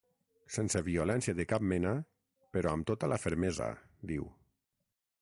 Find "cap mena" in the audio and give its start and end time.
1.51-1.93